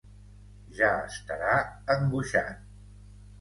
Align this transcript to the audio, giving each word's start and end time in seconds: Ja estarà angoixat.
Ja 0.79 0.87
estarà 1.09 1.51
angoixat. 1.97 2.65